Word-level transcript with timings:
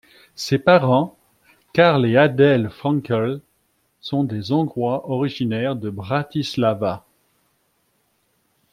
Ses 0.33 0.57
parents, 0.57 1.15
Karl 1.75 2.07
et 2.07 2.17
Adele 2.17 2.71
Frankl, 2.71 3.39
sont 3.99 4.23
des 4.23 4.51
Hongrois, 4.51 5.07
originaires 5.07 5.75
de 5.75 5.91
Bratislava. 5.91 7.05